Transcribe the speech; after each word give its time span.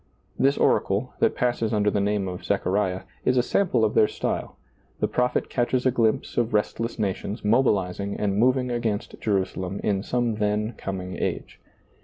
This 0.39 0.57
oracle, 0.57 1.13
that 1.19 1.35
passes 1.35 1.71
under 1.71 1.91
the 1.91 1.99
name 2.01 2.27
of 2.27 2.43
Zechariah, 2.43 3.01
is 3.23 3.37
a 3.37 3.43
sample 3.43 3.85
of 3.85 3.93
their 3.93 4.07
style: 4.07 4.57
the 4.99 5.07
prophet 5.07 5.47
catches 5.47 5.85
a 5.85 5.91
glimpse 5.91 6.37
of 6.37 6.55
restless 6.55 6.97
nations 6.97 7.45
mobilizing 7.45 8.15
and 8.19 8.35
moving 8.35 8.71
against 8.71 9.21
Jerusalem 9.21 9.79
in 9.83 10.01
some 10.01 10.37
then 10.37 10.73
com 10.75 11.01
ing 11.01 11.19
age. 11.19 11.59